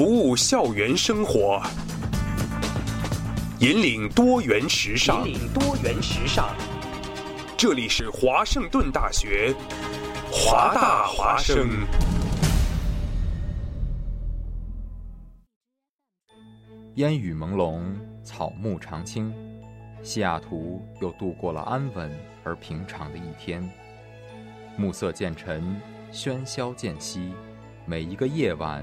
[0.00, 1.60] 服务校园生活，
[3.58, 5.28] 引领多元时尚。
[5.28, 6.56] 引领多元时尚。
[7.54, 9.54] 这里是华盛顿大学，
[10.32, 11.68] 华大华生。
[16.94, 17.82] 烟雨朦胧，
[18.24, 19.30] 草木常青，
[20.02, 22.10] 西雅图又度过了安稳
[22.42, 23.70] 而平常的一天。
[24.78, 25.78] 暮色渐沉，
[26.10, 27.34] 喧嚣渐息，
[27.84, 28.82] 每一个夜晚，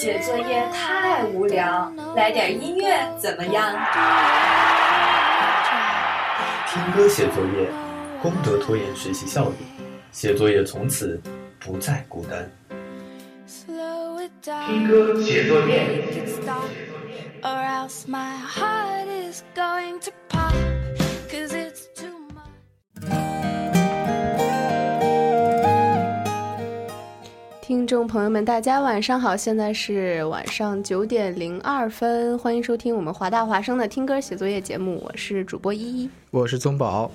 [0.00, 3.76] 写作业太无聊，来点音乐怎么样？
[6.68, 7.68] 听歌写作业，
[8.22, 9.56] 功德拖延学习效率，
[10.12, 11.20] 写作业从此
[11.58, 12.48] 不再孤单。
[14.68, 16.04] 听歌写作业。
[27.88, 37.10] 众朋友们，大家晚上好，现在是晚上九点零二分，欢迎收听我们华大华声的听歌写作业节目，我是主播依依，我是宗宝。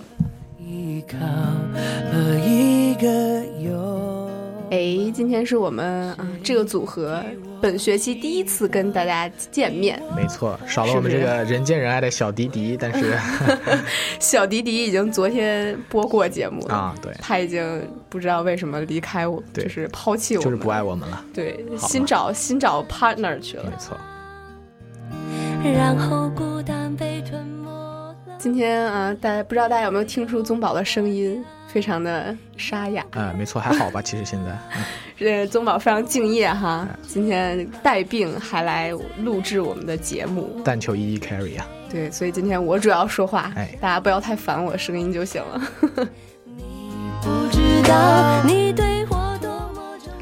[4.72, 7.24] 哎，今天是我们啊这个组合
[7.64, 9.98] 本学期第一次跟大家见面。
[10.14, 13.18] 没错，少了我们这个人见人爱的小迪迪，但是
[14.20, 21.24] 小迪迪已经昨天播过节目了啊，对，他已经不知道为什么离开我，就是抛弃我们，就是不爱我们了。
[21.34, 23.64] 对，新找新找 partner 去了。
[23.64, 23.98] 没错。
[25.64, 31.42] 然后孤单被吞没今天啊，大家不知道大家有没有听出宗宝的声音？
[31.74, 34.00] 非常的沙哑，嗯，没错，还好吧？
[34.00, 34.56] 其实现在，
[35.18, 41.66] 这宗宝非常敬业哈，今天带病还来录制我们的节目，但求一一 carry 啊。
[41.90, 45.62] 对，所以今天我主要说话，哎，大家不要太烦我的声音就行了。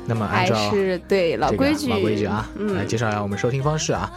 [0.08, 4.10] 那么按照是对老规矩，老规矩啊，来介绍一下我们收听方式啊。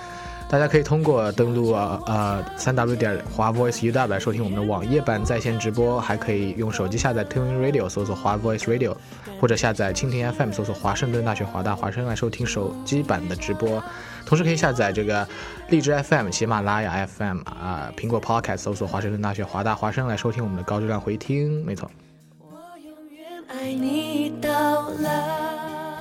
[0.55, 8.95] 大家可以通过登录啊呃三 w 点华 voice u w 来收听我们的网页版在线直播，还可以用手机下载 Tuning Radio 搜索华 voice radio，
[9.41, 13.83] 或者下载蜻蜓 FM 搜索华盛顿大学华大华声来收听手机版的直播。
[14.25, 15.27] 同时可以下载这个
[15.71, 21.67] 荔枝 FM、喜马拉雅 FM 啊，苹果 Podcast 搜索华盛顿大学华大华声来收听我们的高质量回听。
[21.67, 21.91] 没错。
[22.39, 22.47] 我
[22.79, 25.94] 永远爱你到老。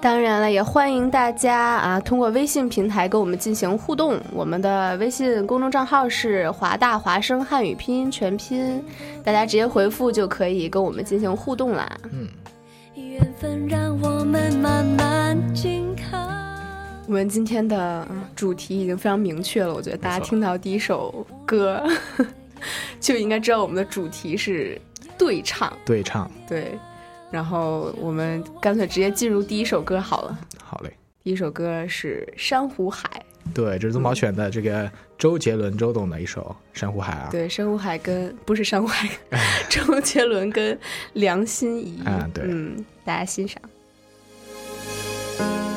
[0.00, 4.20] 当然了，也欢迎大家啊，通过微信平台跟我们进行互动。
[4.32, 8.84] 我们的微信公众账号是华大华声汉语拼音全拼，
[9.24, 11.90] 大家直接回复就可以跟我们进行互动啦。
[12.12, 12.28] 嗯。
[12.94, 16.16] 缘分让我们慢慢近靠
[17.06, 21.82] 我们今天的主题已经非常明确了，我觉得大家听到第一首歌
[23.00, 24.80] 就应该知道我们的主题是
[25.18, 25.72] 对唱。
[25.84, 26.30] 对唱。
[26.46, 26.78] 对。
[27.30, 30.38] 然后我们干脆直接进入第一首歌好了。
[30.62, 30.92] 好嘞，
[31.22, 33.08] 第一首歌是《珊瑚海》。
[33.54, 37.28] 对，这是宗宝选的这个周杰伦周董的一首《珊瑚海》啊。
[37.30, 39.08] 对，《珊瑚海》跟不是《珊瑚海》，
[39.68, 40.76] 周杰伦跟
[41.12, 42.02] 梁心颐。
[42.04, 43.62] 啊，对，嗯，大家欣赏。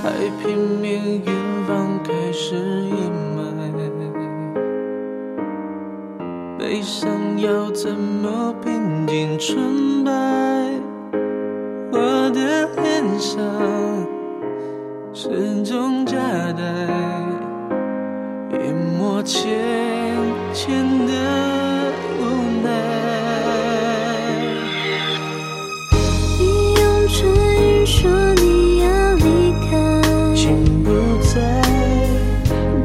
[0.01, 0.11] 海
[0.41, 1.35] 平面远
[1.67, 3.49] 方开始阴霾，
[6.57, 10.11] 悲伤要怎么平静纯白？
[11.91, 13.41] 我的脸上
[15.13, 16.15] 始终夹
[16.53, 16.61] 带
[18.57, 19.49] 一抹浅
[20.53, 20.71] 浅
[21.07, 21.13] 的
[22.19, 22.21] 无
[22.63, 22.67] 奈。
[26.39, 27.17] 你用唇
[27.57, 27.97] 语说
[28.35, 29.25] 你要离
[29.69, 29.71] 开，
[30.35, 30.87] 心不
[31.23, 31.35] 在，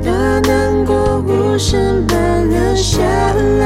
[0.02, 0.08] 把
[0.48, 2.98] 难过无声般流下
[3.60, 3.64] 来，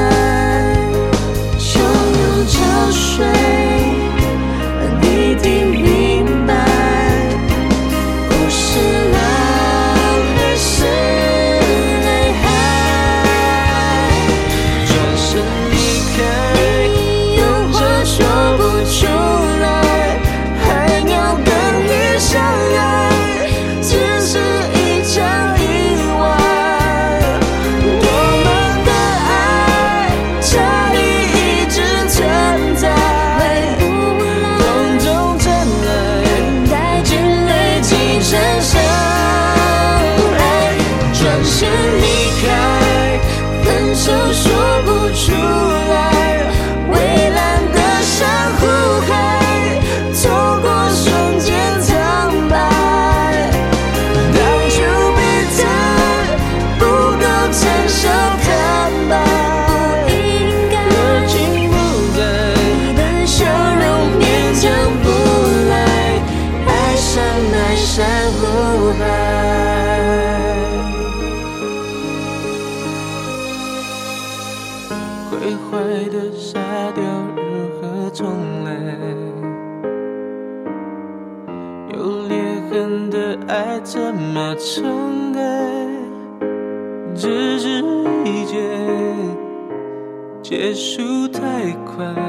[90.73, 92.28] 束太快。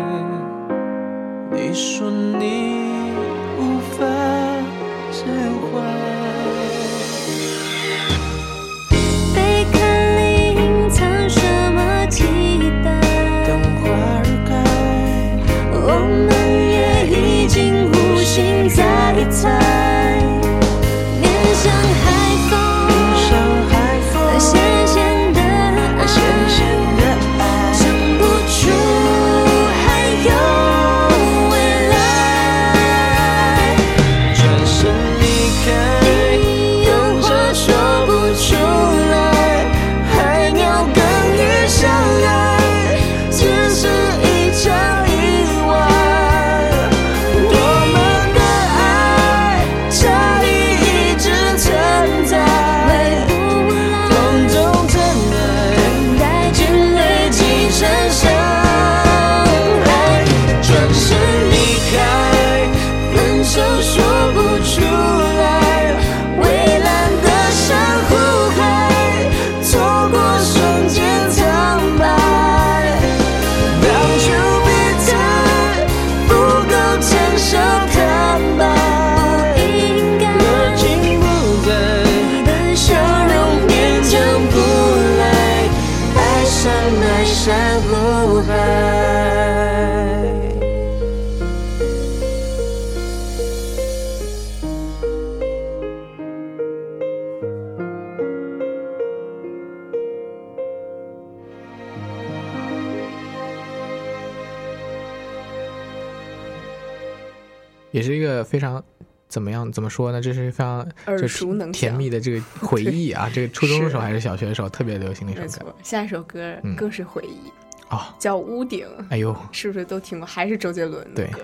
[109.31, 110.21] 怎么样怎么说呢？
[110.21, 113.31] 这是非常耳熟能详甜蜜的这个 回忆啊！
[113.33, 117.49] 这个初中的时候还是小学的时候特别流行的一首歌，下一首歌嗯更是回忆，
[117.89, 118.15] 啊！
[118.19, 118.87] 叫《屋顶》。
[119.09, 120.27] 哎呦，是不是都听过？
[120.27, 121.41] 还是周杰伦的对歌？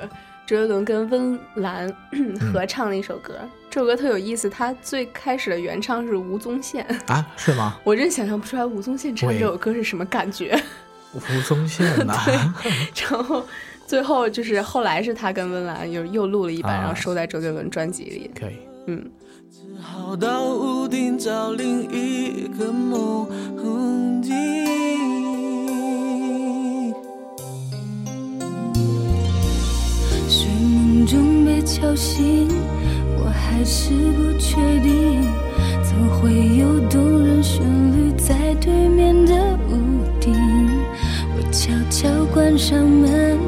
[0.47, 1.93] 周杰伦跟温岚
[2.53, 3.35] 合唱的一首歌，
[3.71, 4.49] 这首歌特有意思。
[4.51, 7.79] 他最开始的原唱是吴宗宪，啊，是吗？
[7.85, 10.61] 我真想象不出来吴宗宪唱这首歌是什么感觉。
[11.15, 12.15] 吴宗宪呐，
[13.11, 13.45] 然后
[13.87, 18.31] 最后就是后来是他跟温岚又又录了一版，啊然后收在周杰伦专辑里。
[18.39, 18.57] 可以。
[18.89, 19.11] 嗯，
[19.81, 23.27] 好到屋顶找另一个梦
[24.23, 24.35] 境。
[30.29, 32.49] 睡梦中被敲醒，
[33.19, 35.23] 我还是不确定，
[35.83, 37.63] 怎会有动人旋
[37.93, 40.76] 律在对面的屋顶？
[41.57, 43.39] 我悄悄关上门，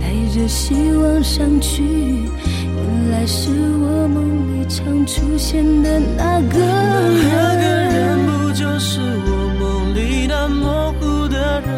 [0.00, 8.26] 带着希望上去，原来是我梦里常出现的那个人那个人人。
[8.26, 11.68] 不就是我梦里那模糊的人？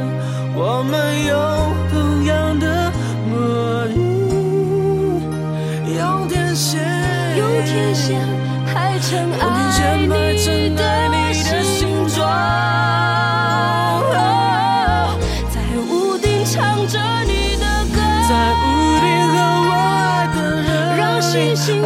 [0.54, 0.94] 我们
[1.26, 1.34] 有
[1.90, 2.92] 同样的
[3.28, 3.98] 魔力，
[5.98, 6.80] 用天线，
[7.36, 8.20] 用天线
[8.64, 12.73] 排成爱你成爱你的形形状。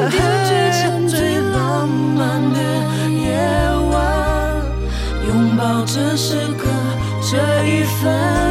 [0.02, 0.10] 的
[0.44, 2.58] 之前最浪漫的
[3.10, 3.36] 夜
[3.90, 3.96] 晚，
[5.26, 6.68] 拥抱这时刻
[7.22, 7.36] 这
[7.66, 8.47] 一份。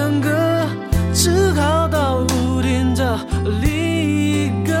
[0.00, 0.30] 情哼成歌，
[1.12, 3.04] 只好到屋顶找
[3.60, 4.72] 另一个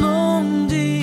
[0.00, 1.02] 梦境。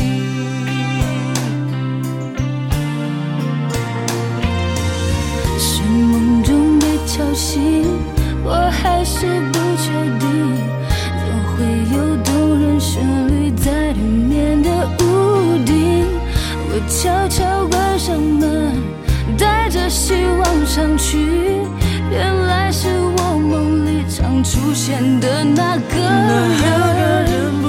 [5.60, 7.86] 是梦中被敲醒，
[8.44, 8.50] 我
[8.82, 10.25] 还是不确定，
[11.20, 11.58] 怎会
[11.96, 14.70] 有动人旋律在对面的
[15.01, 16.08] 屋顶？
[16.72, 18.74] 我悄悄关上门，
[19.38, 21.20] 带着希望上去，
[22.10, 22.40] 原来
[24.51, 27.61] 出现的那个人。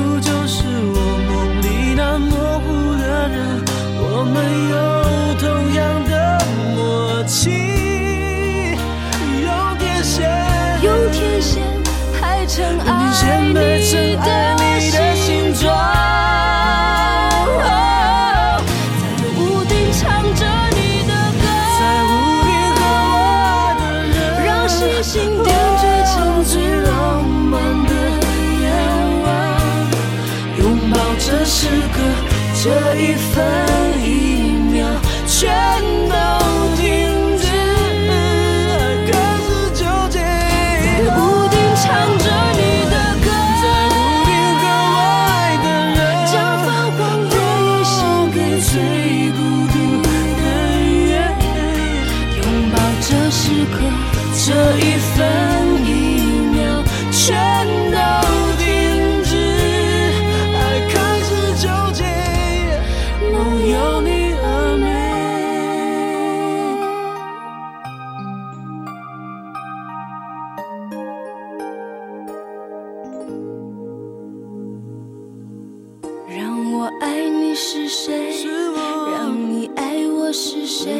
[80.33, 80.91] 是谁？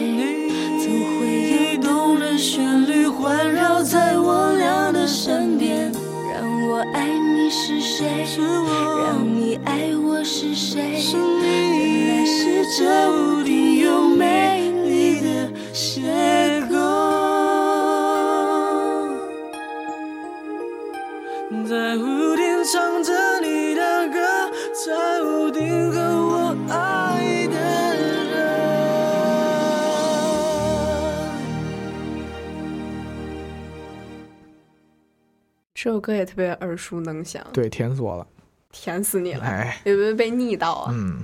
[0.79, 5.91] 总会有动人旋律环绕在我俩的身边？
[6.35, 8.27] 让我爱你是谁？
[8.27, 10.83] 是我让你爱我是谁？
[10.83, 13.62] 原来是这屋顶
[35.83, 38.25] 这首歌也特别耳熟能详，对，甜死我了。
[38.71, 40.95] 甜死你了，哎有没有被腻到啊？
[40.95, 41.21] 嗯，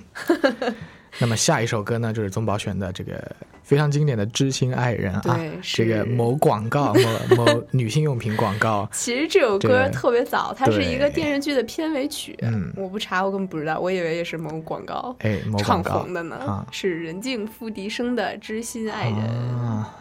[1.20, 3.24] 那么下一首歌呢，就是宗宝选的这个
[3.62, 6.92] 非常经典的《知心爱人》啊对，这个某广告，
[7.36, 8.86] 某某女性用品广告。
[8.90, 12.36] 其实这首歌特别早，它是一个电视剧的片尾曲。
[12.42, 16.34] 嗯我不查，我根本不知道，我以为也是某广告哎某唱广告红的呢。
[16.34, 19.20] 啊是任静、付笛声的《知心爱人》
[19.56, 19.94] 啊，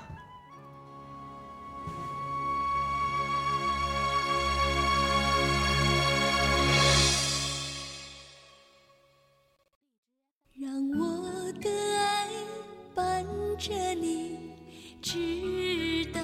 [15.10, 16.20] 直到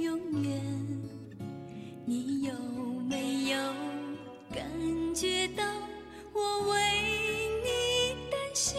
[0.00, 0.58] 永远。
[2.06, 2.54] 你有
[3.06, 3.58] 没有
[4.50, 4.64] 感
[5.14, 5.62] 觉到
[6.32, 6.78] 我为
[7.62, 8.78] 你担心？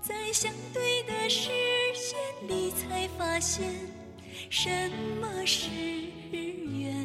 [0.00, 1.50] 在相对的视
[1.92, 2.16] 线
[2.46, 3.68] 里，才发现
[4.48, 4.70] 什
[5.20, 7.04] 么是缘。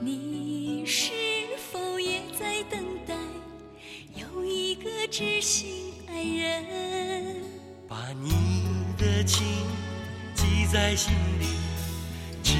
[0.00, 1.12] 你是
[1.70, 3.14] 否也在等待？
[4.16, 7.44] 有一个知心爱人，
[7.86, 8.63] 把你
[9.26, 9.46] 情
[10.34, 11.46] 记在心里
[12.42, 12.52] 直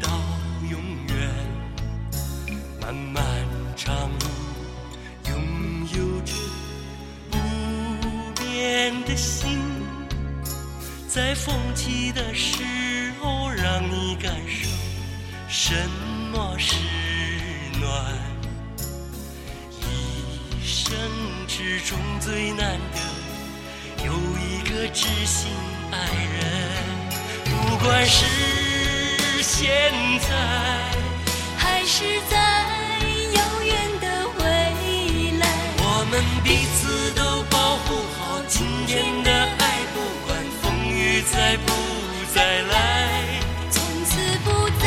[0.00, 0.08] 到
[0.70, 1.30] 永远。
[2.80, 3.22] 漫漫
[3.76, 4.26] 长路
[5.28, 6.32] 拥有着
[7.30, 7.38] 不
[8.40, 9.58] 变的心。
[11.08, 12.62] 在风起的时
[13.20, 14.68] 候让你感受
[15.48, 15.74] 什
[16.32, 16.76] 么是
[17.80, 18.14] 暖？
[19.80, 20.94] 一生
[21.46, 23.17] 之中最难得
[24.78, 25.50] 个知心
[25.90, 26.38] 爱人，
[27.46, 27.50] 不
[27.84, 28.24] 管是
[29.42, 29.68] 现
[30.20, 30.28] 在
[31.56, 32.36] 还是在
[33.34, 34.06] 遥远的
[34.38, 34.44] 未
[35.40, 39.62] 来，我们彼此都保护好今天的爱，
[39.94, 39.96] 不
[40.28, 41.72] 管风雨再不
[42.32, 42.76] 再来，
[43.72, 44.86] 从此不再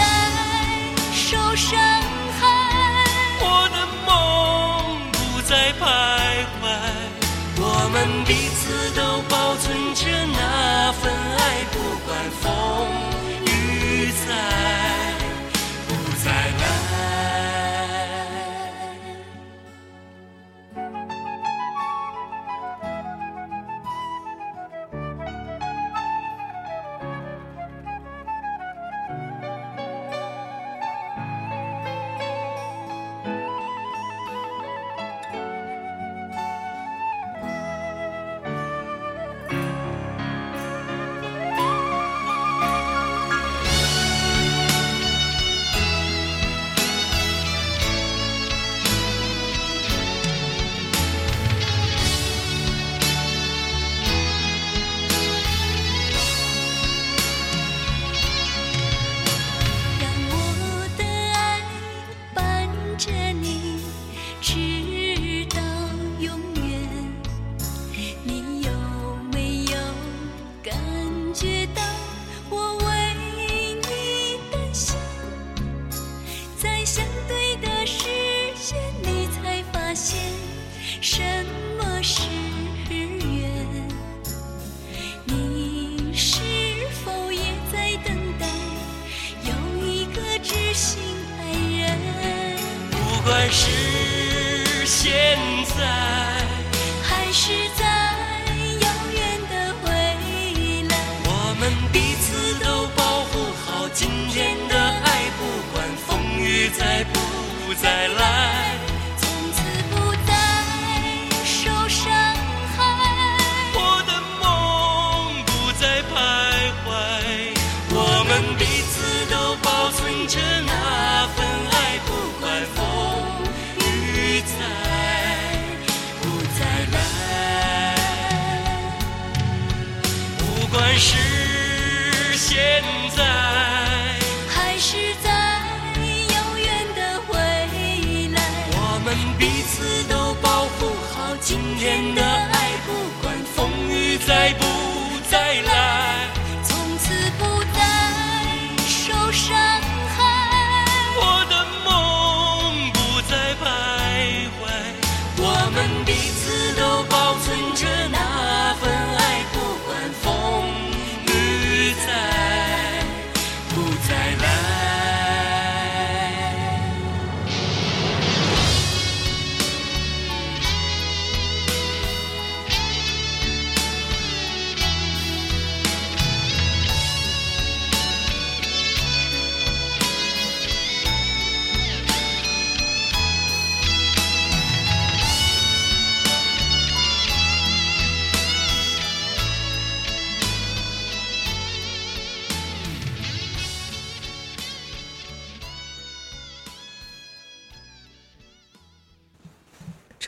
[1.14, 1.78] 受伤
[2.40, 2.42] 害。
[3.42, 3.76] 我的
[4.08, 4.10] 梦
[5.12, 6.31] 不再徘徊，
[8.32, 13.11] 彼此都保存着那份爱，不管风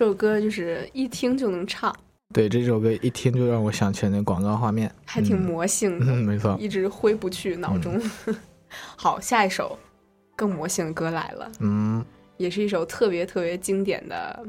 [0.04, 1.96] 这首歌就是一听就能唱，
[2.34, 7.98] 对这首歌一听就让我想起了那广告画面，还挺魔性的，嗯，没错，一直挥不去脑中。
[8.98, 9.80] 好，下一首
[10.36, 12.04] 更魔性的歌来了，嗯，
[12.36, 14.46] 也是一首特别特别经典的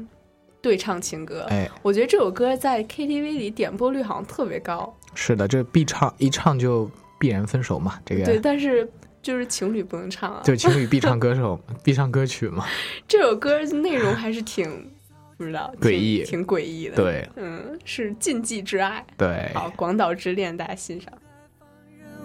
[0.61, 1.45] 对唱情歌。
[1.47, 4.93] 哎，我觉得这首歌在 KTV 里点播率好像特别高。
[5.13, 8.25] 是的，这必唱一唱就必然分手嘛，这个。
[8.25, 8.85] 对，但是
[9.21, 12.65] 就是情侣不能唱啊，就情侣必唱歌手 必唱歌曲嘛。
[13.07, 14.91] 这首歌内容还是挺
[15.37, 16.95] 不知道诡异，挺诡异的。
[16.95, 19.05] 对，嗯，是禁忌之爱。
[19.17, 21.11] 对，好，《广岛之恋》大家欣赏。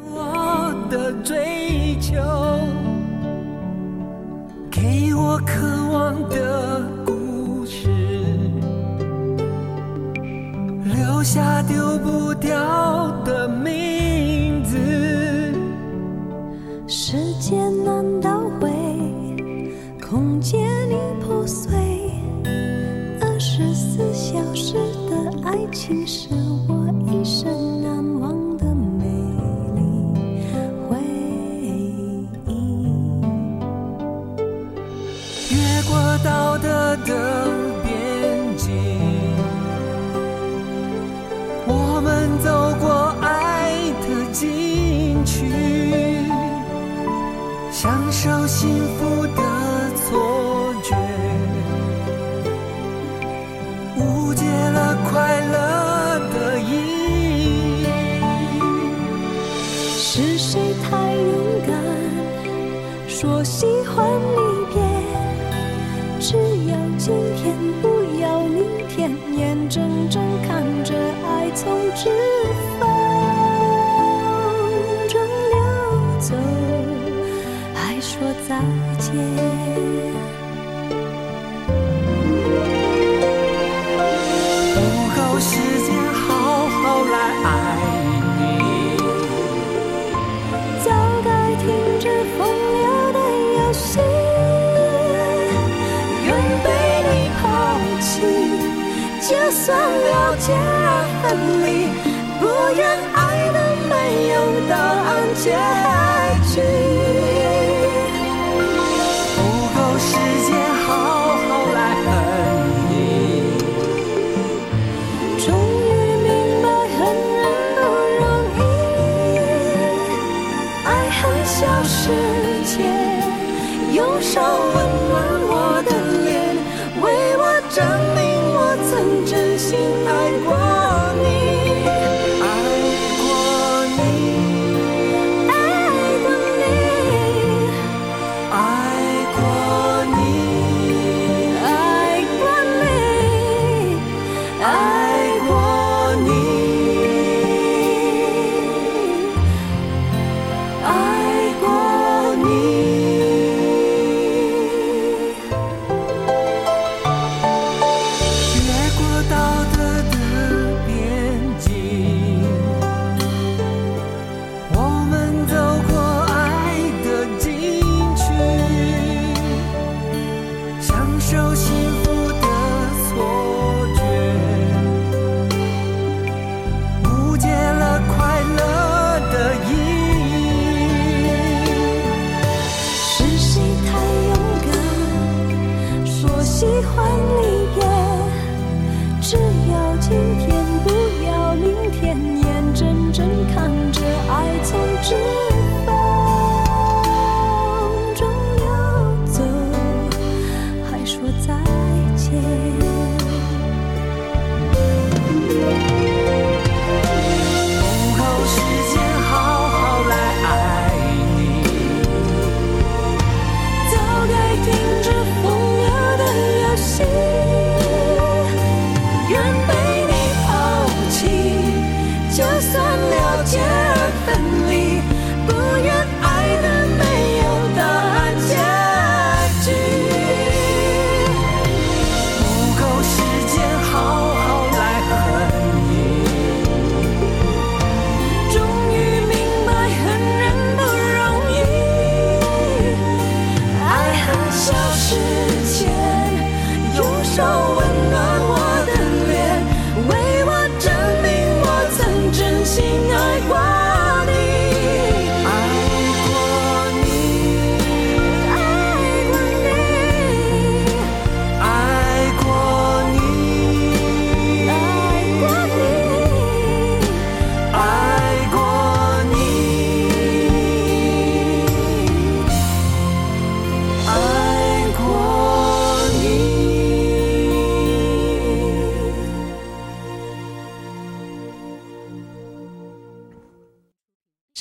[0.03, 2.15] 我的追求，
[4.71, 5.61] 给我渴
[5.93, 7.89] 望的故事，
[10.85, 14.79] 留下丢不掉的名字。
[16.87, 18.71] 时间难倒回，
[20.01, 21.71] 空间已破碎，
[25.81, 26.29] 情是
[26.69, 29.07] 我一生难忘的美
[29.75, 29.81] 丽
[30.87, 30.99] 回
[31.63, 32.27] 忆。
[35.49, 37.60] 越过道德的。
[99.63, 101.29] 算了解而分
[101.63, 101.69] 离，
[102.41, 102.43] 不
[102.75, 102.81] 愿
[103.15, 103.19] 爱
[103.53, 103.59] 的
[103.91, 103.93] 没
[104.33, 104.35] 有
[104.71, 105.45] 答案结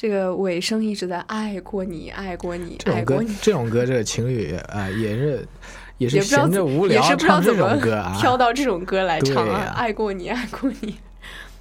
[0.02, 5.46] 这个尾声一直在爱过你，爱过你，这种歌爱过你，，这种歌，这个情侣啊、也是
[6.00, 10.96] 也是也不知道闲着无聊也是不知道唱这怎么种歌啊， 挑到这种歌来唱啊爱过你，爱过你。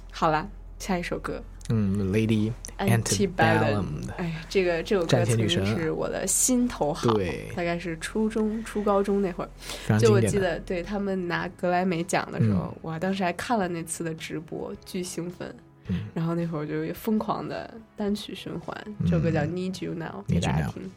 [0.09, 0.47] 好了，
[0.77, 3.83] 下一首歌嗯，Lady Antebellum。
[4.15, 15.53] 哎，这个这首歌战曾经是我的心头好，对大概是初中、初高中那会儿，就我记得对他们拿格莱美奖的时候嗯，我当时还看了那次的直播，巨兴奋。
[15.88, 20.90] 嗯然后那会儿就疯狂的单曲循环，这首歌叫《嗯 Need You Now》， Need 给 You 大家 Now 听。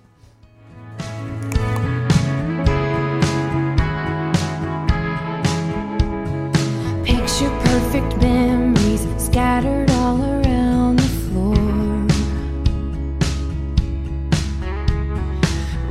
[7.04, 11.56] Picture perfect memories scattered all around the floor.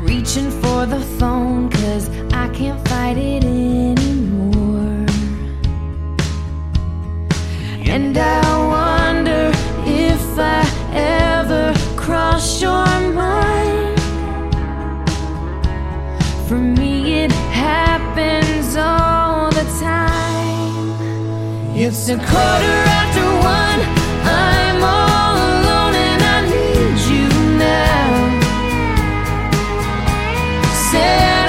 [0.02, 5.04] Reaching for the phone, cause I I can't fight it anymore.
[7.84, 8.79] And I wonder
[12.01, 13.99] Cross your mind.
[16.47, 20.89] For me, it happens all the time.
[21.75, 23.25] It's a quarter after
[23.57, 23.81] one.
[24.25, 27.27] I'm all alone and I need you
[27.69, 28.09] now.
[30.89, 31.40] Said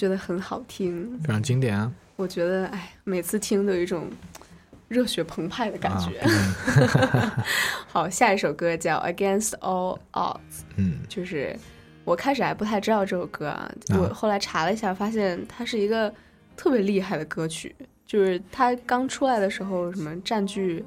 [0.00, 1.18] 觉得很好听？
[1.18, 1.92] 非常经典啊！
[2.16, 4.08] 我觉得，哎，每次听都有一种
[4.88, 6.18] 热血澎湃的感觉。
[6.20, 7.44] 啊
[7.86, 10.38] 好，下一首歌叫《Against All Odds》，
[10.76, 11.54] 嗯，就是
[12.04, 16.10] 我开始还不太知道这首歌啊，我后来查了一下，发现它是一个
[16.56, 17.76] 特别厉害的歌曲。
[18.06, 20.82] 就是它刚出来的时候，什么占据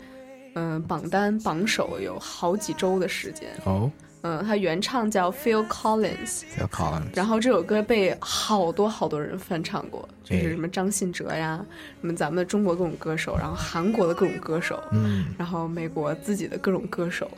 [0.55, 3.47] 嗯、榜单榜首有好几周的时间。
[3.65, 3.91] 哦，
[4.23, 7.13] 嗯，它原唱叫 Phil Collins，Phil Collins。
[7.13, 11.63] 然后这首歌被好多好多人翻唱过，就是哎什么张信哲呀，
[12.01, 17.29] 什么咱们的中国各种歌手，然后韩国的各种歌手，嗯，然后美国自己的各种歌手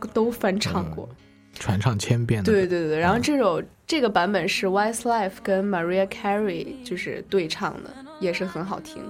[0.00, 1.08] 都都翻唱过。
[1.52, 2.50] 传唱千遍的。
[2.50, 9.02] 对对对，然后这首、这个版本是 Westlife 跟 Maria Carey 就是对唱的，也是很好听，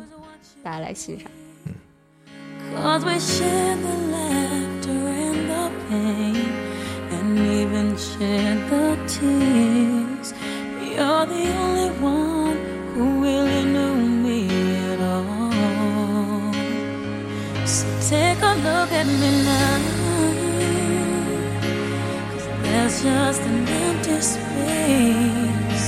[0.64, 1.30] 大家来欣赏。
[2.74, 3.04] Cause
[7.38, 10.32] even share the tears.
[10.82, 12.58] You're the only one
[12.92, 14.48] who really knew me
[14.92, 16.52] at all.
[17.66, 19.78] So take a look at me now.
[22.32, 25.86] Cause there's just an empty space.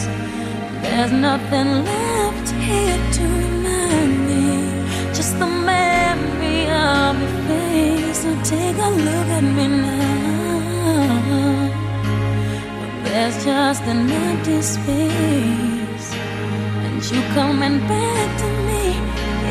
[0.82, 4.44] There's nothing left here to remind me.
[5.14, 8.18] Just the memory of your face.
[8.22, 10.21] So take a look at me now.
[13.12, 16.08] There's just an empty space,
[16.84, 18.84] and you coming back to me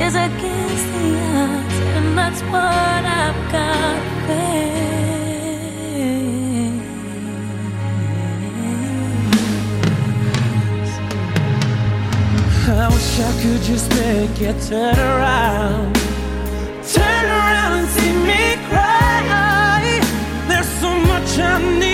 [0.03, 1.07] is against the
[1.43, 4.81] odds, and that's what I've got face.
[12.67, 15.95] I wish I could just make it turn around.
[16.95, 20.01] Turn around and see me cry.
[20.47, 21.41] There's so much I
[21.79, 21.90] need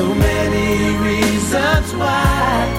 [0.00, 2.69] So many reasons why.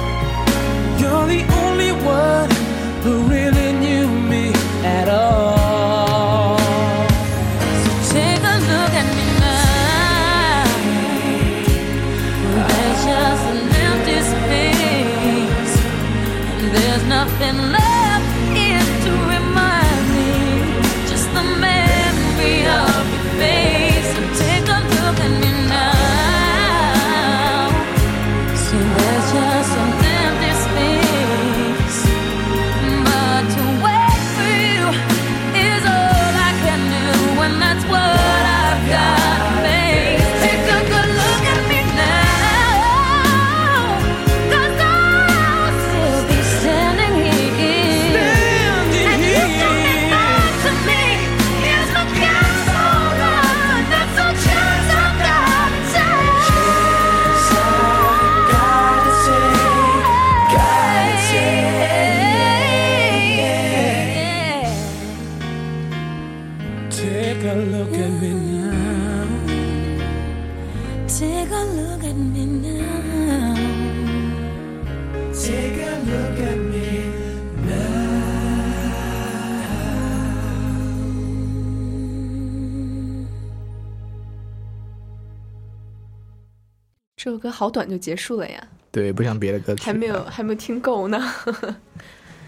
[87.51, 91.21] 歌好短就结束了呀，对，不像别的歌曲，还没有还没有听够呢。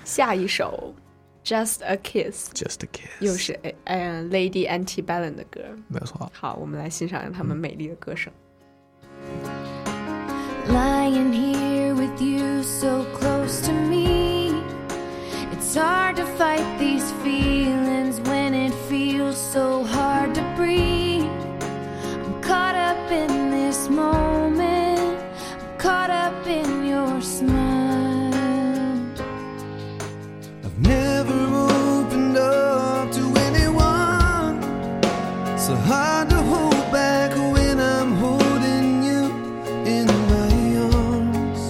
[0.05, 0.93] 下一首
[1.47, 5.59] 《Just a Kiss》Just a Kiss，又是哎嗯 Lady Antebellum 的歌。
[5.89, 6.31] 没有错。
[6.33, 8.31] 好，我们来欣赏他们美丽的歌声。
[10.69, 14.53] Lying here with you so close to me.
[15.51, 21.27] It's hard to fight these feelings when it feels so hard to breathe.
[22.23, 24.72] I'm caught up in this moment,
[25.83, 28.33] caught up in your smile.
[30.63, 31.39] I've never
[31.75, 34.61] opened up to anyone.
[35.57, 39.23] So hard to hold back when I'm holding you
[39.95, 40.53] in my
[40.95, 41.61] arms.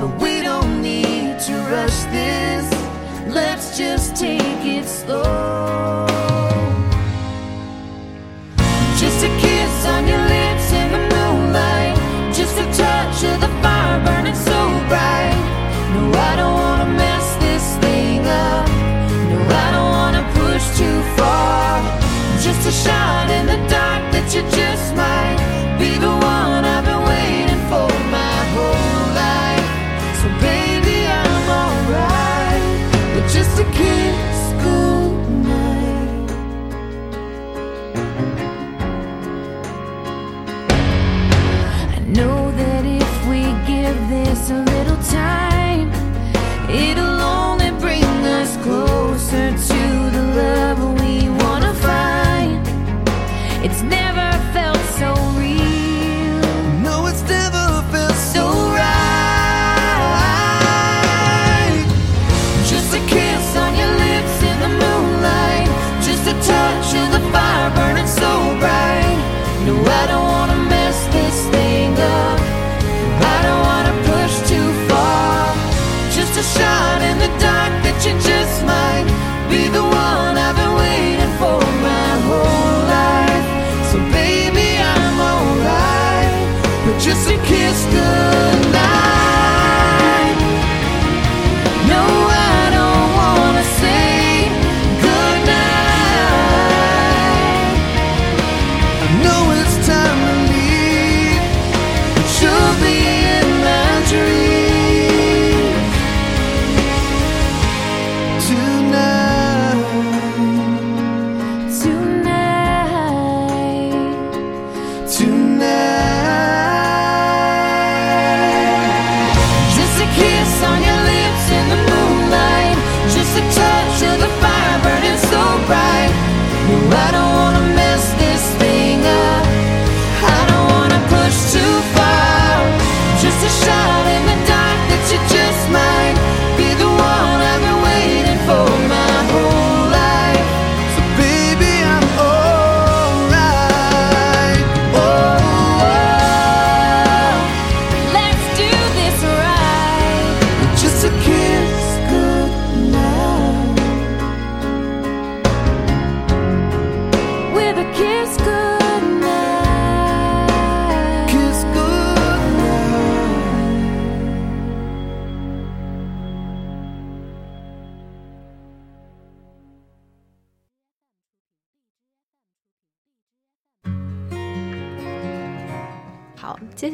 [0.00, 2.66] But we don't need to rush this.
[3.28, 6.03] Let's just take it slow.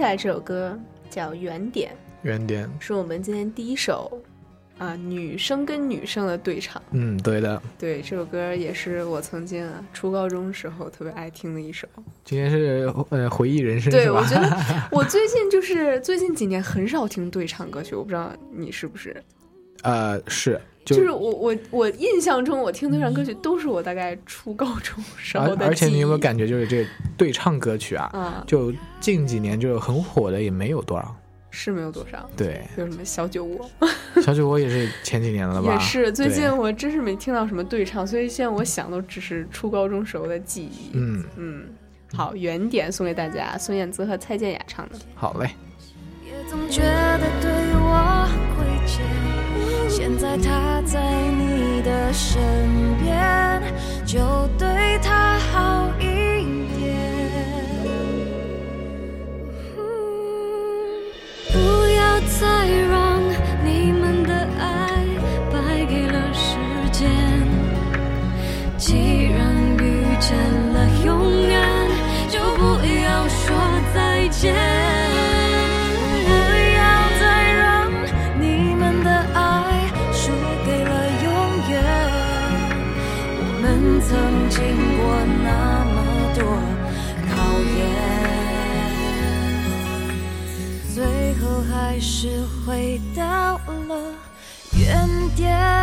[0.01, 0.79] 下来这首歌
[1.11, 4.19] 叫《原点原点》，，是我们今天第一首
[4.79, 6.83] 啊女生跟女生的对唱。
[6.93, 7.61] 嗯，对的。
[7.79, 11.87] 对，这首歌也是我曾经啊初高中时候特别爱听的一首。
[12.25, 14.57] 今天是呃回忆人生对，我觉得
[14.91, 19.23] 我最近就是最近几年很少听对唱歌曲，我不知道你是不是？
[19.83, 31.17] 呃是就就是我我我印象中，我听对唱歌曲都是我大概初高中时候的而而且你有没有感觉，就是这对唱歌曲啊，啊就近几年就是很火的也没有多少。
[31.53, 32.31] 是没有多少。
[32.37, 33.69] 对，有什么小酒窝？
[34.23, 35.75] 小酒窝也是前几年了吧？
[35.75, 40.91] 也是，最近我真是没听到什么对唱，所以现在我想都只是初高中时候的记忆。
[40.93, 41.65] 嗯嗯，
[42.15, 44.95] 好，原点送给大家，孙燕姿和蔡健雅唱的。
[45.17, 45.51] 好嘞。
[46.25, 47.60] 也总觉得对。
[50.11, 51.01] 现在他在
[51.39, 52.43] 你的身
[52.99, 53.63] 边，
[54.05, 54.19] 就
[54.59, 56.05] 对他好一
[56.77, 56.99] 点。
[61.53, 61.59] 不
[61.95, 63.23] 要再让
[63.65, 65.07] 你们的爱
[65.53, 66.59] 败给了时
[66.91, 67.09] 间。
[68.77, 70.37] 既然遇见
[70.73, 71.89] 了永远，
[72.29, 72.65] 就不
[73.05, 73.57] 要说
[73.95, 74.70] 再见。
[84.51, 84.59] 经
[84.99, 85.01] 过
[85.43, 85.97] 那么
[86.35, 86.45] 多
[87.31, 87.33] 考
[87.79, 87.79] 验，
[90.93, 90.99] 最
[91.35, 93.23] 后还是回到
[93.89, 93.91] 了
[94.77, 95.80] 原点。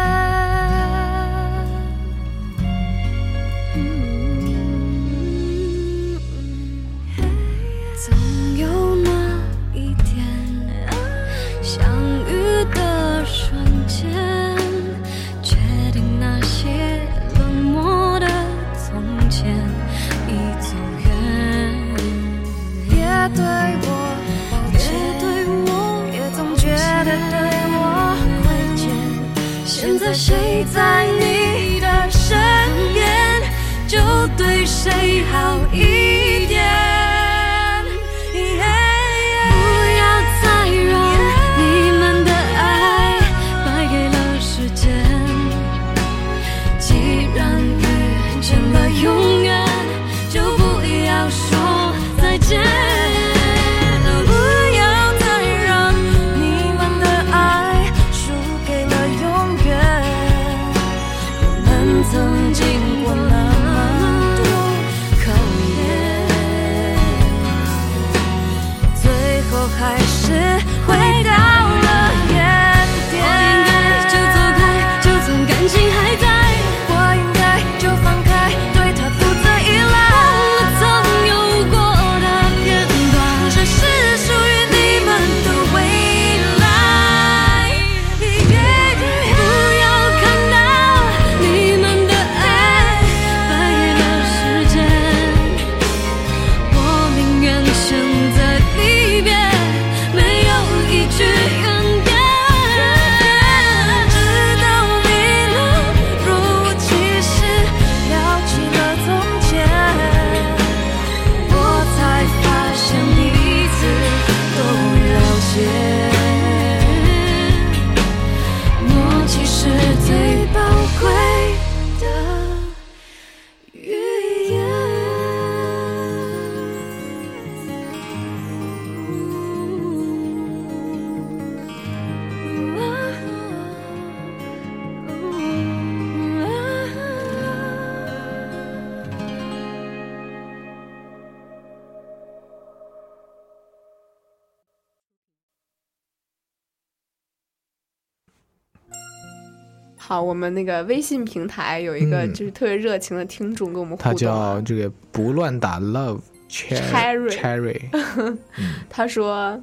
[150.07, 158.37] 好，我们那个微信平台有一个嗯就是特别热情的听众跟我们互他动啊、叫这个不乱打 love Cherry cherry，
[158.89, 159.61] 他说，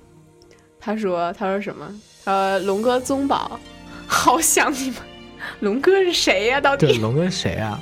[0.78, 2.01] 他说，他说什么？
[2.24, 3.59] 呃，龙哥宗宝，
[4.07, 4.99] 好想你们。
[5.61, 7.80] 龙哥是谁呀、到底对龙哥是谁啊？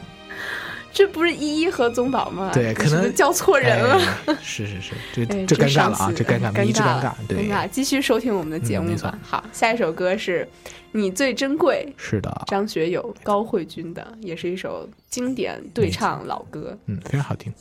[0.92, 2.50] 这不是依依和宗宝吗？
[2.52, 3.98] 对，可能叫错人了。
[4.26, 7.68] 哎是是是，这哎这尴尬了啊，这尴尬，尴迷之尴尬，对尴，尬。
[7.68, 9.18] 继续收听我们的节目吧。
[9.22, 10.46] 好，下一首歌是
[10.92, 16.76] 你最珍贵，是的，张学友、高慧君的，也是一首经典对唱老歌。
[16.86, 17.52] 嗯，非常好听。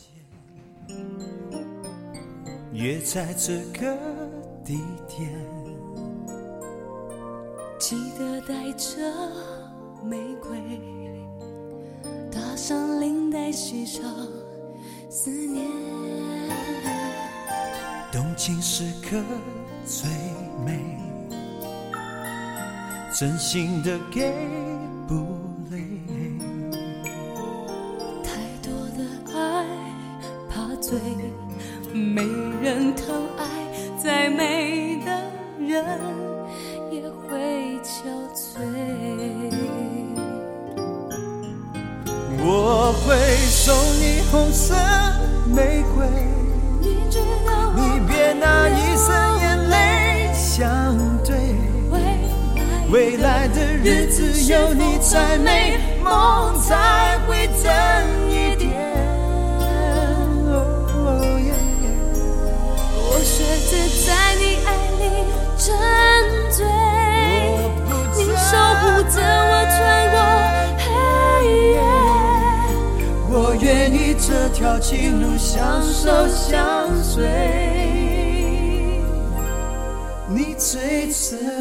[2.74, 3.98] 约在这个
[4.66, 5.30] 地点，
[7.80, 8.98] 记得带着
[10.04, 10.58] 玫瑰，
[12.32, 14.04] 搭上领带，系上
[15.10, 15.66] 思念。
[18.12, 19.22] 动情时刻
[19.86, 20.10] 最
[20.66, 20.98] 美，
[23.18, 24.34] 真心的给
[25.08, 25.26] 不
[25.70, 26.11] 累。
[42.44, 43.16] 我会
[43.50, 44.74] 送你红色
[45.46, 46.08] 玫瑰，
[47.76, 51.36] 你别拿一生眼泪相对。
[52.90, 57.72] 未来的日子有你才美，梦才会真
[74.92, 77.24] 情路相守相随，
[80.28, 81.61] 你最珍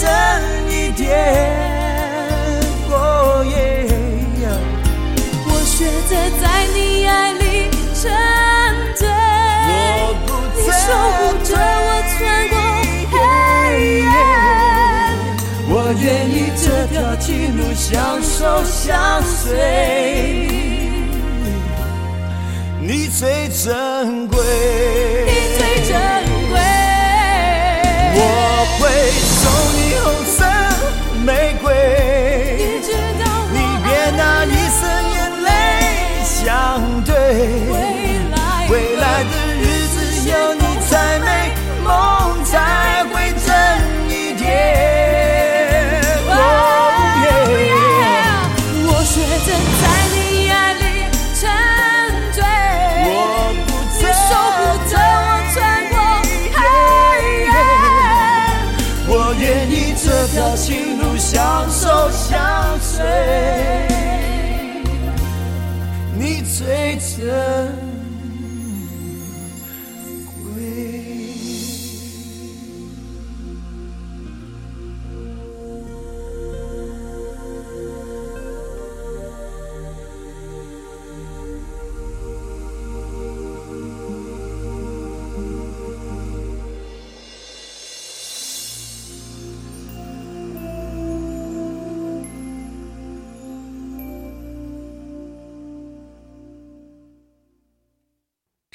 [0.00, 0.06] 真
[0.70, 1.02] 一点。
[2.90, 3.54] 哦耶！
[5.46, 5.76] 我选
[6.08, 6.42] 择在
[6.74, 7.44] 你爱里
[7.94, 8.02] 沉
[8.94, 9.02] 醉，
[10.56, 10.86] 你守
[11.16, 12.16] 护着我穿
[12.48, 12.54] 过
[13.10, 13.16] 黑
[14.00, 14.08] 夜。
[15.70, 17.26] 我愿意这条情
[17.56, 17.90] 路相
[18.22, 19.46] 守相随，
[22.80, 24.38] 你最珍贵，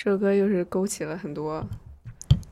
[0.04, 1.66] 这首歌又是勾起了很多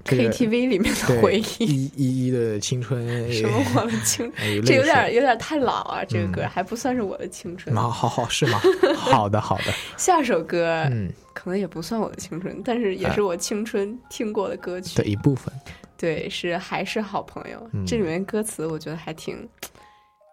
[0.06, 1.66] KTV 里面的回忆。
[1.66, 6.02] 一一一的青春， 什么我的青哎有这有点有点太老啊！
[6.08, 7.76] 这个歌嗯还不算是我的青春。
[7.76, 8.62] 好好好是吗？
[8.96, 14.96] 好 的好的，下首歌，嗯，可能也不算我的青春，但是也是我青春听过的歌曲。
[14.98, 15.54] 的一部分。
[15.98, 17.70] 对，是还是好朋友。
[17.74, 19.46] 嗯这里面歌词我觉得还挺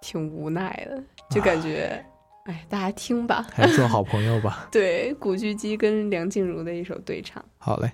[0.01, 2.01] 挺无奈的，就感觉，
[2.49, 3.47] 哎，大家听吧。
[3.53, 4.67] 还是做好朋友吧。
[4.73, 7.45] 对，古巨基跟梁静茹的一首对唱。
[7.59, 7.93] 好嘞。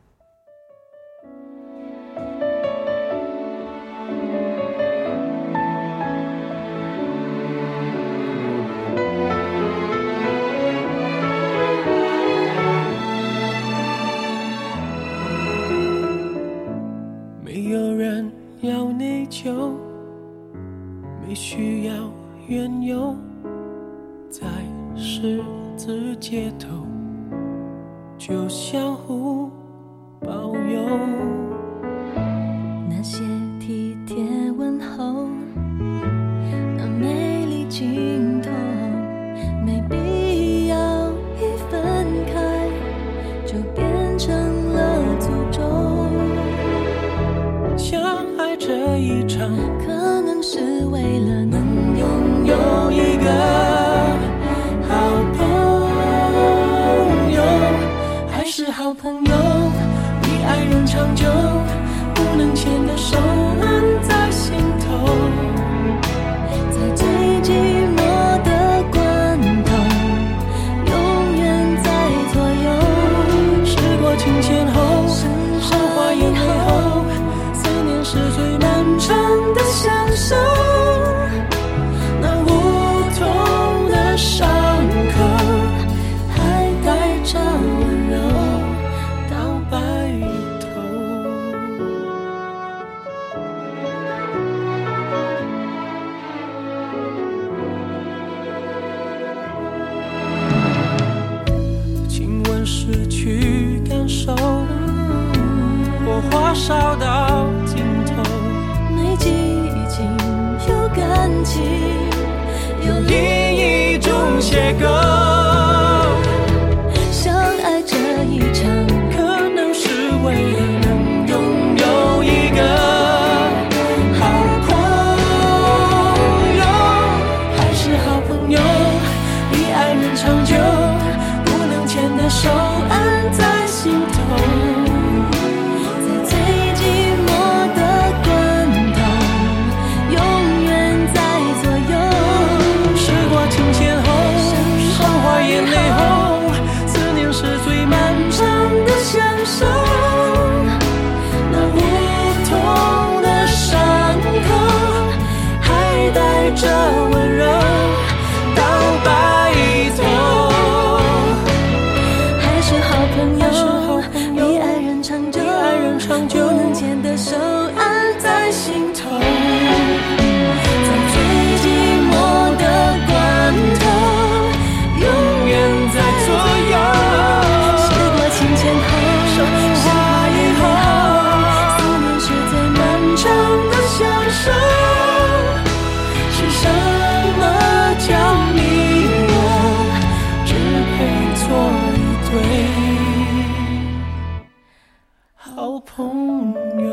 [195.55, 196.53] 好朋
[196.83, 196.91] 友？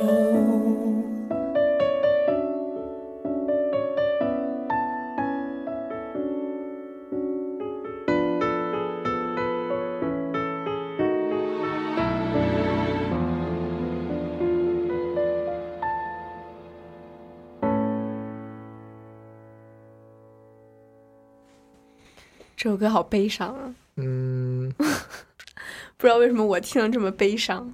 [22.55, 23.73] 这首歌好悲伤啊！
[23.95, 24.71] 嗯
[25.97, 27.73] 不知道为什么我听了这么悲伤。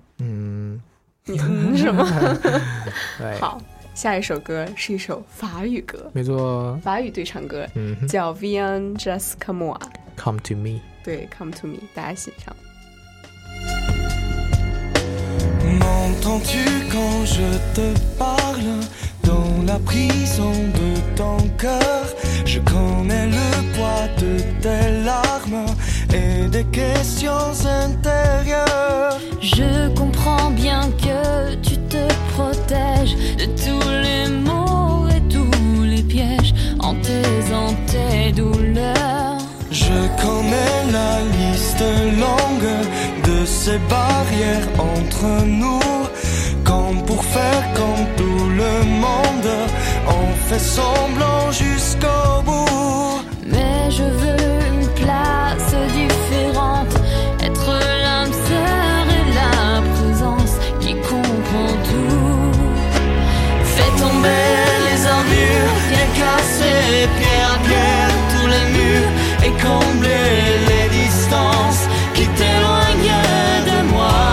[1.27, 2.05] 嗯，你嗯什么？
[3.17, 3.61] 对，好，
[3.93, 9.79] 下一首歌是一首法语歌，没错法语对唱歌，嗯叫《Viens just come on》
[10.15, 10.79] ，，Come to me。
[11.03, 12.55] 对，Come to me，大家欣赏。
[15.79, 16.59] M'entends-tu
[16.91, 18.85] quand je te parle
[19.23, 22.05] dans la prison de ton cœur
[22.45, 25.65] Je connais le poids de tes larmes
[26.13, 27.53] et des questions
[27.85, 29.17] intérieures.
[29.41, 32.03] Je comprends bien que tu te
[32.33, 39.37] protèges de tous les maux et tous les pièges en taisant tes douleurs.
[39.71, 41.83] Je connais la liste
[42.23, 42.73] longue
[43.27, 45.79] de ces barrières entre nous.
[46.63, 48.73] Comme pour faire comme tout le
[49.05, 49.51] monde,
[50.07, 53.21] on fait semblant jusqu'au bout.
[53.45, 53.76] Mais
[55.77, 56.93] place différente,
[57.41, 57.71] être
[58.01, 62.51] l'âme sœur et la présence qui comprend tout.
[63.63, 64.53] Fais tomber
[64.87, 69.11] les armures, viens casser pierre à pierre tous les murs
[69.45, 73.23] et combler les distances qui t'éloignent
[73.71, 74.23] de moi.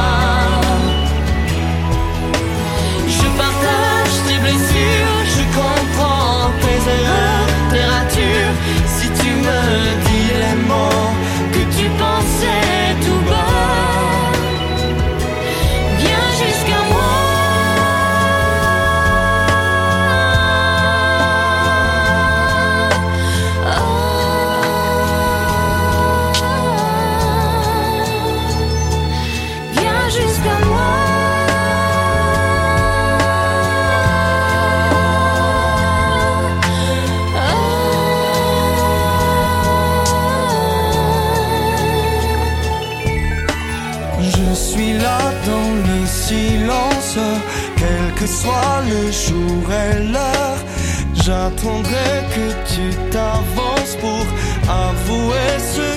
[3.08, 8.56] Je partage tes blessures, je comprends tes erreurs, tes ratures.
[8.86, 9.60] Si tu me
[10.06, 11.03] dis les mots
[49.04, 49.12] le
[52.34, 54.26] que tu t'avances pour
[54.68, 55.93] avouer ce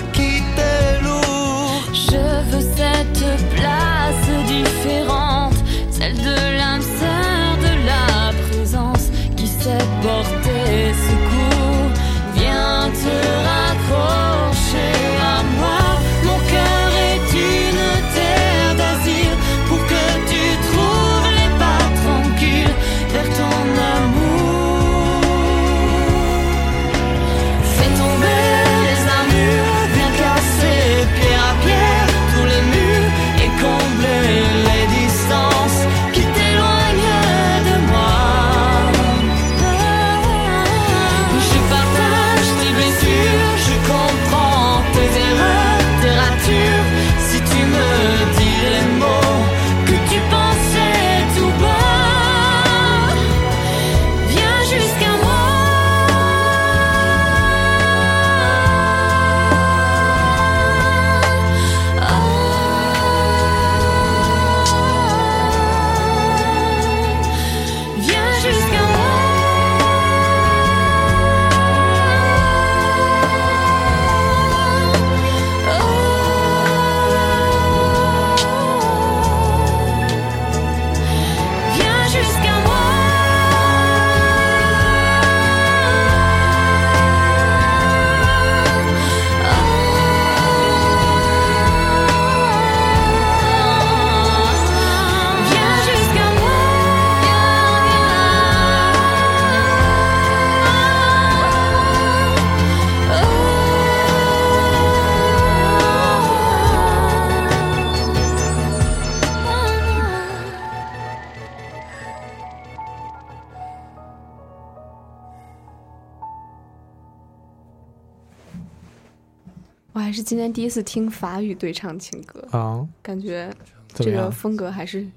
[120.67, 123.49] 一次听法语对唱情歌，啊，感觉
[123.93, 124.29] 这个？
[124.29, 125.07] 风格还是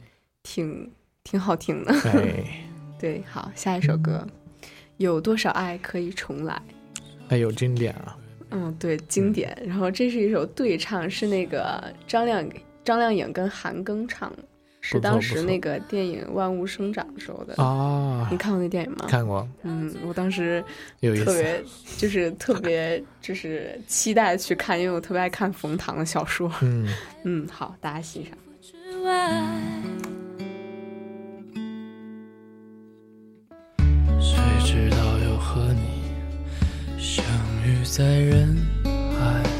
[0.45, 0.89] 挺
[1.25, 1.93] 挺好听的。
[2.05, 2.63] 哎，
[3.01, 4.25] 对，好，下一首歌，
[4.99, 6.63] 有多少爱可以重来？
[7.31, 8.17] 哎呦，经典啊！
[8.51, 9.61] 嗯，对，经典。
[9.67, 12.49] 然后这是一首对唱，是那个张靓
[12.85, 14.45] 张靓颖跟韩庚唱的，
[14.81, 17.55] 是当时那个电影《万物生长》的时候的。
[17.63, 19.07] 啊你看过那电影吗？
[19.09, 19.47] 看过。
[19.63, 20.65] 嗯，我当时
[21.01, 21.63] 特别
[21.97, 26.51] 就是特别就是期待去看，因为我特别爱看冯唐的小说。
[26.63, 26.89] 嗯
[27.25, 28.33] 嗯，好，大家欣赏。
[28.63, 29.43] 之外，
[34.19, 36.03] 谁知道又和你
[36.99, 37.25] 相
[37.67, 39.60] 遇在人海？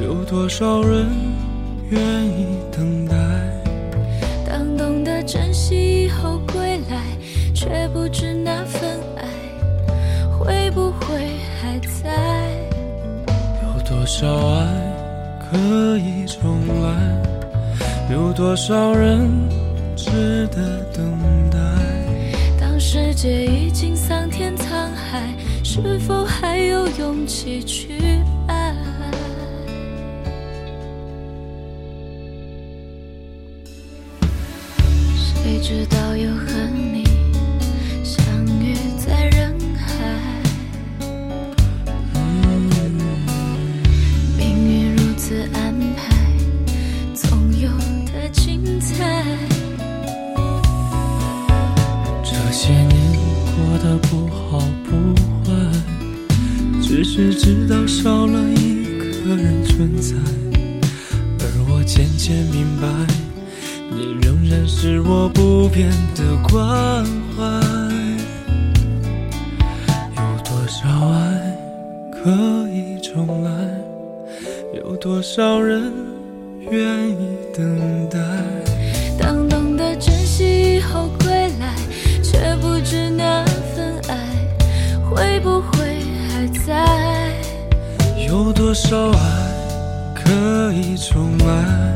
[0.00, 1.08] 有多少人
[1.90, 3.16] 愿意等待？
[4.46, 7.02] 当懂得珍惜以后归来，
[7.54, 9.24] 却不知那份爱
[10.30, 11.16] 会不会
[11.60, 12.48] 还在。
[13.62, 14.66] 有多少爱
[15.50, 15.58] 可
[15.98, 17.22] 以重来？
[18.10, 19.30] 有多少人
[19.96, 21.04] 值得等
[21.50, 21.58] 待？
[22.58, 27.98] 当世界已经桑田沧海，是否还有勇气去
[35.62, 36.46] 直到又和
[36.92, 37.04] 你
[38.02, 38.24] 相
[38.60, 39.86] 遇在人海？
[44.36, 46.02] 命运如此安排，
[47.14, 47.70] 总有
[48.04, 49.24] 它精彩。
[52.24, 52.92] 这些年
[53.54, 55.54] 过得不好不坏，
[56.82, 58.82] 只是知道少了一
[59.24, 60.16] 个人存在，
[61.38, 62.88] 而我渐渐明白，
[63.92, 67.04] 你仍然是我不变的关
[67.34, 67.42] 怀。
[70.14, 71.58] 有多少爱
[72.12, 72.30] 可
[72.68, 73.50] 以重来？
[74.72, 75.92] 有多少人
[76.60, 77.16] 愿意
[77.52, 78.20] 等待？
[79.18, 81.74] 当懂得珍惜以后归来，
[82.22, 83.44] 却不知那
[83.74, 84.16] 份爱
[85.10, 87.34] 会不会还在。
[88.28, 89.18] 有多少爱
[90.14, 91.94] 可以重来？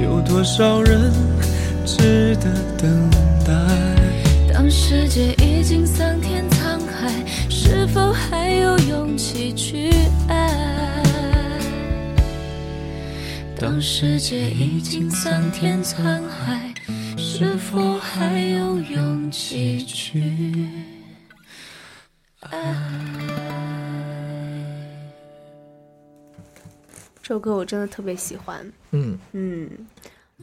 [0.00, 1.12] 有多少人
[1.84, 3.10] 值得等
[3.44, 3.52] 待？
[4.52, 9.90] 当世界已经桑田沧海，是否还有勇气去
[10.28, 11.02] 爱？
[13.58, 16.74] 当世界已经桑田沧海，
[17.16, 20.68] 是否还有勇气去
[22.40, 22.74] 爱？
[27.22, 28.70] 这首歌我真的特别喜欢。
[28.90, 29.70] 嗯嗯，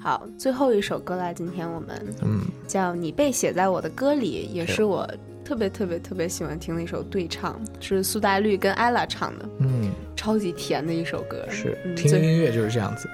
[0.01, 1.89] 好，最后一首歌啦，今天我们
[2.21, 5.05] 嗯叫《你被写在我的歌里》，也是我
[5.43, 11.45] 特别特别特别喜欢听的一首对唱，是苏打绿跟 ella 唱的，嗯，超级甜的一首歌。
[11.49, 13.09] 是听音乐就是这样子，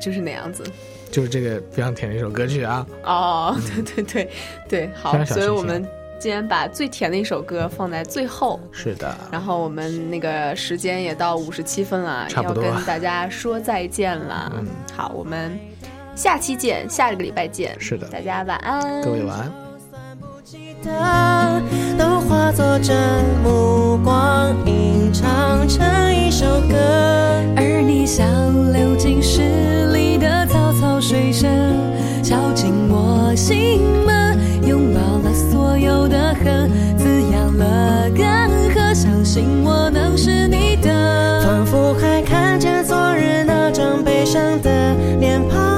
[0.00, 0.62] 就是那样子。
[1.10, 2.86] 就是这个非常甜的一首歌曲啊。
[3.04, 4.30] 哦， 对对对
[4.68, 5.84] 对，好所以我们
[6.18, 8.60] 今天把最甜的一首歌放在最后。
[8.72, 14.52] 是的，然后我们那个时间也到五十七分了，差不多要跟大家说再见了。
[14.56, 15.56] 嗯好，我们
[16.14, 17.74] 下期见，下个礼拜见。
[17.78, 19.52] 是的大家晚安，各位晚安。
[20.82, 21.62] 的
[21.98, 22.92] 都化作这
[23.42, 25.84] 目光，吟唱成
[26.14, 26.76] 一首歌。
[27.56, 28.26] 而你像
[28.72, 31.50] 流进诗里的草草水声，
[32.22, 41.42] 敲进我心门，拥抱了所有的恨，滋养了干涸，相信我能是你的。
[41.42, 45.73] 仿佛还看见昨日那张悲伤的脸庞。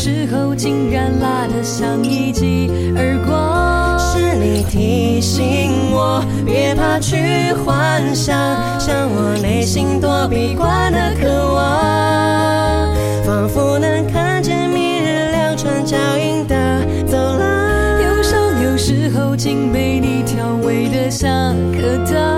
[0.00, 3.98] 时候竟然辣得像一记耳光。
[3.98, 8.32] 是你提醒我，别怕去幻想，
[8.78, 12.94] 像我内心多闭关的渴望，
[13.24, 16.54] 仿佛能看见明日两串脚印的
[17.04, 18.00] 走廊。
[18.00, 22.37] 忧伤有时候竟被你调味的像颗糖。